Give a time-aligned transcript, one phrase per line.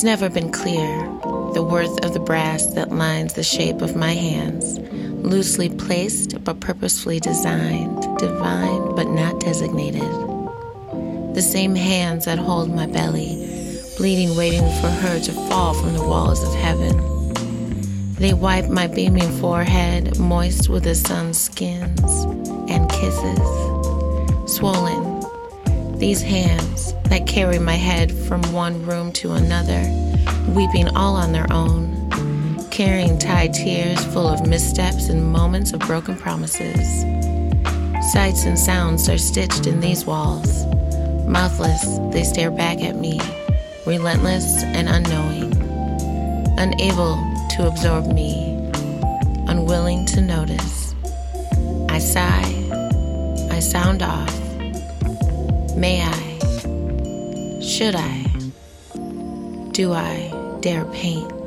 [0.00, 1.04] It's never been clear
[1.52, 4.78] the worth of the brass that lines the shape of my hands,
[5.22, 10.00] loosely placed but purposefully designed, divine but not designated.
[11.34, 13.36] The same hands that hold my belly,
[13.98, 17.34] bleeding, waiting for her to fall from the walls of heaven.
[18.14, 22.24] They wipe my beaming forehead, moist with the sun's skins
[22.70, 24.50] and kisses.
[24.50, 25.09] Swollen,
[26.00, 29.82] these hands that carry my head from one room to another,
[30.48, 32.08] weeping all on their own,
[32.70, 37.02] carrying tied tears full of missteps and moments of broken promises.
[38.12, 40.64] Sights and sounds are stitched in these walls.
[41.26, 43.20] Mouthless, they stare back at me,
[43.86, 45.52] relentless and unknowing,
[46.58, 47.16] unable
[47.50, 48.54] to absorb me,
[49.48, 50.94] unwilling to notice.
[51.90, 54.39] I sigh, I sound off.
[55.76, 57.60] May I?
[57.60, 58.26] Should I?
[59.72, 61.39] Do I dare paint?